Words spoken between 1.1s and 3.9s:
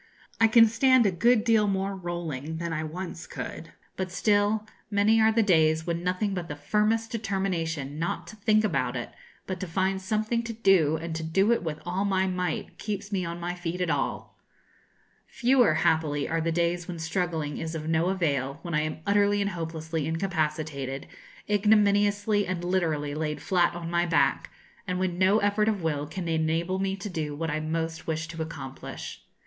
good deal more rolling than I once could;